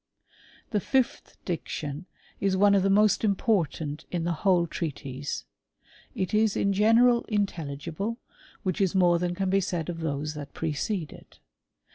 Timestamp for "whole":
4.31-4.65